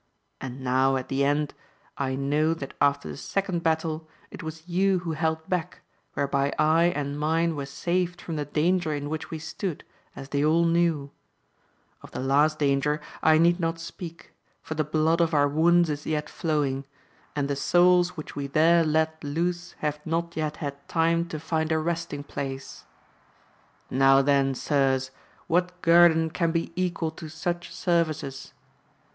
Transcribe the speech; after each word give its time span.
And 0.41 0.61
now 0.61 0.95
at 0.95 1.09
the 1.09 1.23
end, 1.23 1.53
I 1.95 2.15
know 2.15 2.55
that 2.55 2.73
after 2.81 3.07
the 3.09 3.17
second 3.17 3.61
battle, 3.61 4.09
it 4.31 4.41
was 4.41 4.67
you 4.67 4.97
who 4.97 5.11
held 5.11 5.47
back, 5.47 5.81
whereby 6.15 6.51
I 6.57 6.85
and 6.85 7.19
mine 7.19 7.55
were 7.55 7.67
saved 7.67 8.19
from 8.19 8.35
the 8.35 8.45
danger 8.45 8.91
in 8.95 9.11
which 9.11 9.29
we 9.29 9.37
stood, 9.37 9.83
as 10.15 10.29
they 10.29 10.43
all 10.43 10.65
knew; 10.65 11.11
of 12.01 12.09
the 12.09 12.19
last 12.19 12.57
danger 12.57 12.99
I 13.21 13.37
need 13.37 13.59
not 13.59 13.77
speak, 13.77 14.33
for 14.63 14.73
the 14.73 14.83
blood 14.83 15.21
of 15.21 15.35
our 15.35 15.47
wounds 15.47 15.87
is 15.87 16.07
yet 16.07 16.31
flowing, 16.31 16.85
and 17.35 17.47
the 17.47 17.55
souls 17.55 18.17
which 18.17 18.35
we 18.35 18.47
there 18.47 18.83
let 18.83 19.23
loose, 19.23 19.73
have 19.81 20.03
not 20.03 20.35
yet 20.35 20.55
had 20.57 20.87
time 20.87 21.27
to 21.27 21.39
find 21.39 21.71
a 21.71 21.77
resting 21.77 22.23
place. 22.23 22.85
Now 23.91 24.23
then, 24.23 24.55
sirs, 24.55 25.11
what 25.45 25.79
guerdon 25.83 26.31
can 26.31 26.49
be 26.51 26.73
equal 26.81 27.11
to 27.11 27.29
such 27.29 27.71
services 27.71 28.53